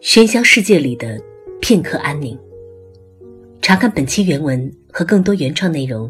[0.00, 1.20] 喧嚣世界里的
[1.60, 2.38] 片刻安宁。
[3.60, 6.08] 查看本期原文和更多原创内容，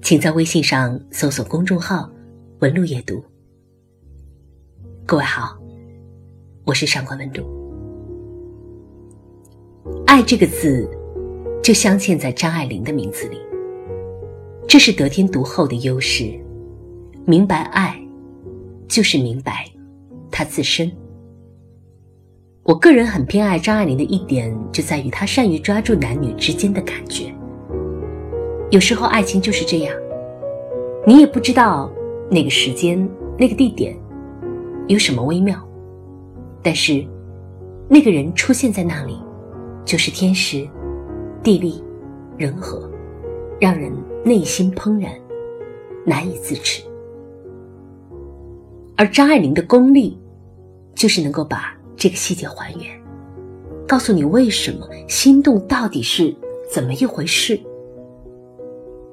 [0.00, 2.08] 请在微信上搜索公众号
[2.60, 3.20] “文路夜读”。
[5.04, 5.58] 各位好，
[6.64, 7.44] 我是上官文路。
[10.06, 10.88] 爱这个字，
[11.60, 13.38] 就镶嵌在张爱玲的名字里。
[14.68, 16.32] 这是得天独厚的优势。
[17.26, 18.00] 明白爱，
[18.86, 19.68] 就是明白
[20.30, 20.90] 她自身。
[22.68, 27.34] 我个人很偏爱张爱玲的一点，就在于她善于抓住男女之间的感觉。
[28.68, 29.96] 有时候爱情就是这样，
[31.06, 31.90] 你也不知道
[32.30, 33.96] 那个时间、那个地点
[34.86, 35.58] 有什么微妙，
[36.62, 37.02] 但是
[37.88, 39.18] 那个人出现在那里，
[39.82, 40.68] 就是天时、
[41.42, 41.82] 地利、
[42.36, 42.86] 人和，
[43.58, 43.90] 让人
[44.22, 45.10] 内心怦然，
[46.04, 46.82] 难以自持。
[48.94, 50.20] 而张爱玲的功力，
[50.94, 51.74] 就是能够把。
[51.98, 52.84] 这个细节还原，
[53.84, 56.32] 告诉你为什么心动到底是
[56.72, 57.60] 怎么一回事。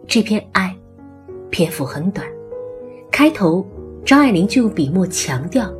[0.07, 0.77] 这篇爱，
[1.49, 2.23] 篇幅很短，
[3.11, 3.65] 开头
[4.05, 5.73] 张爱玲就用笔墨强调，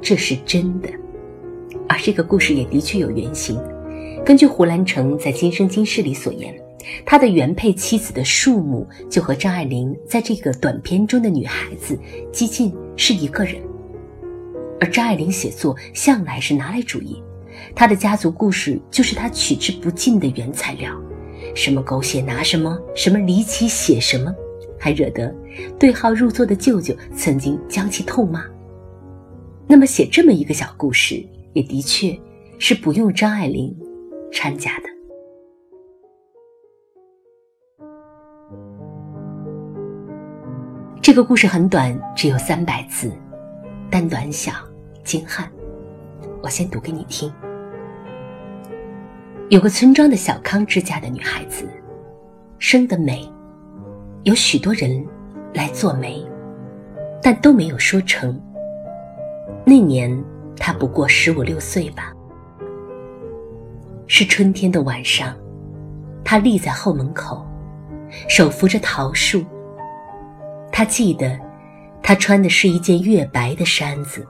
[0.00, 0.88] 这是真的，
[1.88, 3.56] 而这个故事也的确有原型。
[4.24, 6.52] 根据胡兰成在《今生今世》里所言，
[7.06, 11.96] 他的原配妻子的数目就和张爱玲在这个短片中的女孩子
[12.32, 13.62] 接近是一个人。
[14.82, 17.22] 而张爱玲写作向来是拿来主义，
[17.72, 20.92] 她的家族故事就是她取之不尽的原材料，
[21.54, 24.34] 什么狗血拿什么，什么离奇写什么，
[24.80, 25.32] 还惹得
[25.78, 28.44] 对号入座的舅舅曾经将其痛骂。
[29.68, 32.18] 那么写这么一个小故事，也的确
[32.58, 33.72] 是不用张爱玲
[34.32, 34.88] 掺假的。
[41.00, 43.12] 这个故事很短，只有三百字，
[43.88, 44.52] 但短小。
[45.04, 45.50] 金汉，
[46.42, 47.32] 我先读给你听。
[49.48, 51.68] 有个村庄的小康之家的女孩子，
[52.58, 53.28] 生得美，
[54.22, 55.04] 有许多人
[55.52, 56.24] 来做媒，
[57.20, 58.40] 但都没有说成。
[59.66, 60.24] 那年
[60.56, 62.12] 她不过十五六岁吧。
[64.06, 65.36] 是春天的晚上，
[66.24, 67.44] 她立在后门口，
[68.28, 69.44] 手扶着桃树。
[70.70, 71.38] 她记得，
[72.02, 74.26] 她穿的是一件月白的衫子。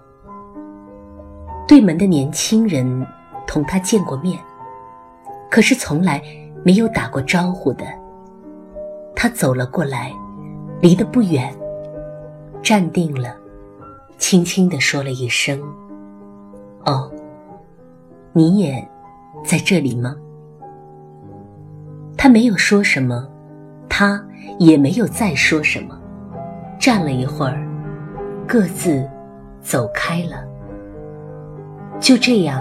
[1.66, 3.06] 对门的年轻人
[3.46, 4.38] 同他见过面，
[5.50, 6.22] 可是从来
[6.64, 7.84] 没有打过招呼的。
[9.14, 10.12] 他走了过来，
[10.80, 11.54] 离得不远，
[12.62, 13.36] 站定了，
[14.18, 15.62] 轻轻地说了一声
[16.84, 17.10] ：“哦，
[18.32, 18.86] 你也
[19.44, 20.16] 在这里吗？”
[22.18, 23.28] 他没有说什么，
[23.88, 24.22] 他
[24.58, 25.98] 也没有再说什么，
[26.78, 27.66] 站了一会儿，
[28.46, 29.08] 各自
[29.60, 30.44] 走开了。
[32.02, 32.60] 就这样，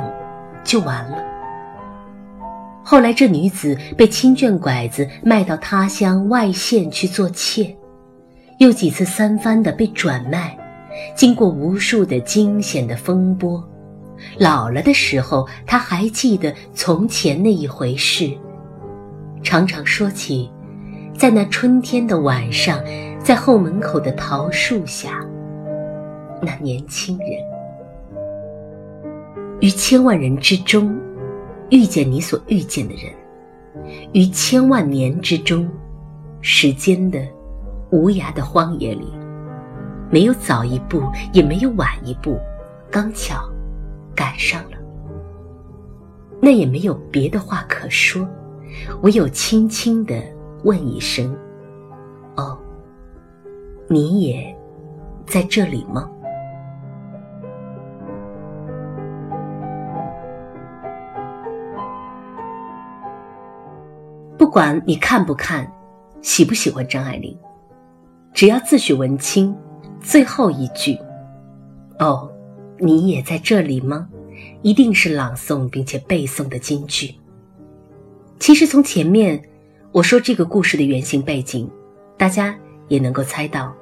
[0.63, 1.17] 就完了。
[2.83, 7.75] 后来，这女子被亲眷拐子卖到他乡外县去做妾，
[8.59, 10.55] 又几次三番的被转卖，
[11.15, 13.67] 经过无数的惊险的风波。
[14.37, 18.29] 老了的时候，她还记得从前那一回事，
[19.41, 20.51] 常常说起，
[21.17, 22.79] 在那春天的晚上，
[23.23, 25.19] 在后门口的桃树下，
[26.43, 27.50] 那年轻人。
[29.61, 30.99] 于千万人之中，
[31.69, 33.13] 遇见你所遇见的人；
[34.11, 35.69] 于千万年之中，
[36.41, 37.21] 时间的
[37.91, 39.05] 无涯的荒野里，
[40.09, 42.39] 没有早一步，也没有晚一步，
[42.89, 43.47] 刚巧
[44.15, 44.77] 赶上了。
[46.41, 48.27] 那也没有别的话可说，
[49.03, 50.19] 唯有轻轻的
[50.63, 51.37] 问一声
[52.35, 52.57] ：“哦，
[53.87, 54.57] 你也
[55.27, 56.09] 在这里吗？”
[64.51, 65.65] 不管你看不看，
[66.21, 67.39] 喜不喜欢张爱玲，
[68.33, 69.55] 只要自诩文青，
[70.01, 70.99] 最后一句
[71.99, 72.29] “哦，
[72.77, 74.09] 你也在这里吗？”
[74.61, 77.15] 一定是朗诵并且背诵的金句。
[78.39, 79.41] 其实从前面
[79.93, 81.71] 我说这个故事的原型背景，
[82.17, 82.53] 大家
[82.89, 83.73] 也能够猜到，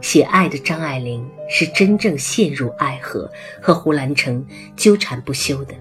[0.00, 3.28] 写爱的张爱玲是真正陷入爱河，
[3.60, 4.46] 和胡兰成
[4.76, 5.74] 纠缠不休的，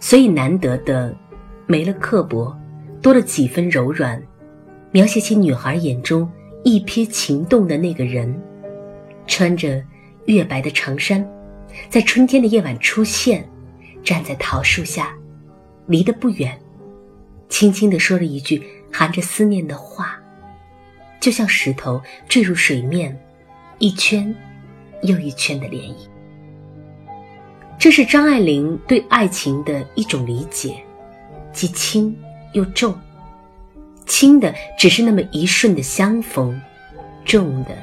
[0.00, 1.14] 所以难得的
[1.68, 2.52] 没了刻薄。
[3.06, 4.20] 多了几分柔软，
[4.90, 6.28] 描写起女孩眼中
[6.64, 8.36] 一瞥情动的那个人，
[9.28, 9.80] 穿着
[10.24, 11.24] 月白的长衫，
[11.88, 13.48] 在春天的夜晚出现，
[14.02, 15.16] 站在桃树下，
[15.86, 16.58] 离得不远，
[17.48, 18.60] 轻轻地说了一句
[18.92, 20.20] 含着思念的话，
[21.20, 23.16] 就像石头坠入水面，
[23.78, 24.34] 一圈
[25.02, 25.94] 又一圈的涟漪。
[27.78, 30.74] 这是张爱玲对爱情的一种理解，
[31.52, 32.12] 既轻
[32.56, 32.98] 又重。
[34.06, 36.58] 轻的只是那么一瞬的相逢，
[37.24, 37.76] 重的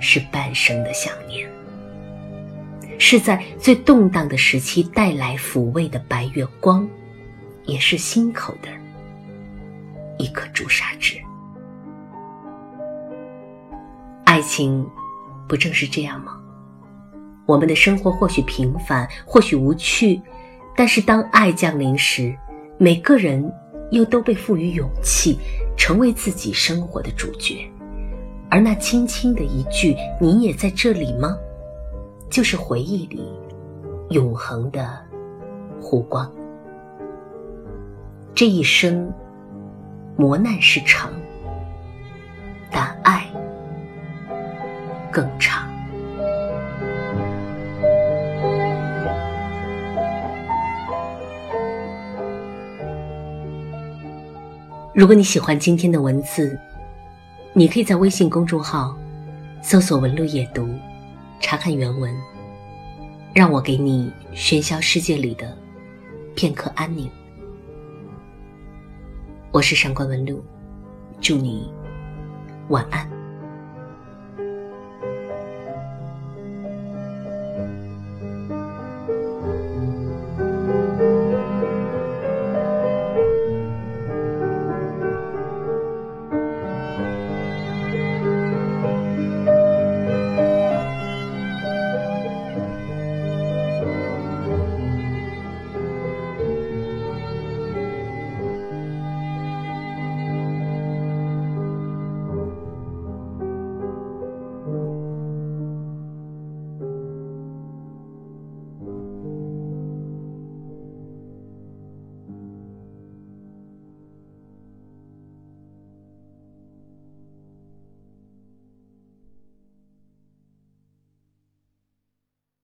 [0.00, 1.48] 是半生的想念。
[2.98, 6.88] 是在最动荡的时期带来抚慰的白月光，
[7.64, 8.68] 也是心口的
[10.18, 11.16] 一颗朱砂痣。
[14.24, 14.88] 爱情
[15.48, 16.38] 不正是这样吗？
[17.44, 20.22] 我们的生活或许平凡，或许无趣，
[20.74, 22.34] 但是当爱降临时，
[22.78, 23.52] 每个人
[23.90, 25.38] 又都被赋予勇气，
[25.76, 27.68] 成为自己生活的主角。
[28.50, 31.36] 而那轻轻的一句“你也在这里吗”，
[32.28, 33.32] 就是回忆里
[34.10, 34.98] 永恒的
[35.80, 36.30] 湖光。
[38.34, 39.12] 这一生，
[40.16, 41.12] 磨难是长，
[42.70, 43.26] 但爱。
[45.10, 45.61] 更长。
[54.94, 56.58] 如果你喜欢今天的文字，
[57.54, 58.94] 你可以在微信公众号
[59.62, 60.68] 搜索“文路夜读”，
[61.40, 62.14] 查看原文。
[63.34, 65.56] 让我给你喧嚣世界里的
[66.34, 67.10] 片刻安宁。
[69.50, 70.44] 我是上官文露，
[71.22, 71.72] 祝你
[72.68, 73.11] 晚安。